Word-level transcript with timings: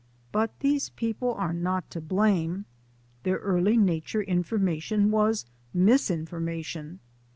But 0.31 0.61
these 0.61 0.89
people 0.89 1.35
are 1.35 1.53
not 1.53 1.91
to 1.91 2.01
blame. 2.01 2.65
Their 3.21 3.37
early 3.37 3.77
nature 3.77 4.23
information 4.23 5.11
was 5.11 5.45
mis 5.75 6.09
information. 6.09 7.01